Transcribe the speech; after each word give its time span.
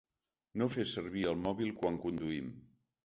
No 0.61 0.67
fer 0.75 0.85
servir 0.93 1.25
el 1.33 1.37
mòbil 1.43 1.73
quan 1.83 2.01
conduïm. 2.07 2.49